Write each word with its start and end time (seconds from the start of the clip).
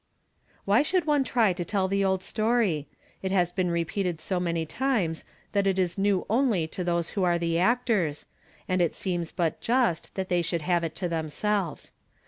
Why 0.65 0.81
should 0.81 1.05
one 1.05 1.23
try 1.23 1.53
to 1.53 1.63
tell 1.63 1.87
the 1.87 2.03
old 2.03 2.23
story? 2.23 2.87
It 3.21 3.31
has 3.31 3.51
been 3.51 3.69
repeated 3.69 4.19
so 4.19 4.39
many 4.39 4.65
times 4.65 5.23
that 5.51 5.67
it 5.67 5.77
is 5.77 5.95
new 5.95 6.25
only 6.27 6.65
to 6.69 6.83
those 6.83 7.11
who 7.11 7.21
are 7.23 7.37
the 7.37 7.59
actors, 7.59 8.25
and 8.67 8.81
it 8.81 8.95
seems 8.95 9.31
but 9.31 9.61
just 9.61 10.15
that 10.15 10.27
they 10.27 10.41
should 10.41 10.63
have 10.63 10.83
it 10.83 10.95
to 10.95 11.07
themselves. 11.07 11.91